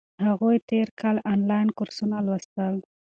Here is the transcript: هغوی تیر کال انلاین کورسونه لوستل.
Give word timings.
هغوی 0.27 0.57
تیر 0.69 0.87
کال 0.99 1.17
انلاین 1.33 1.67
کورسونه 1.77 2.17
لوستل. 2.25 2.75